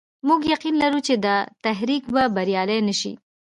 [0.27, 3.13] موږ يقين لرو چې دا تحریک به بریالی نه شي.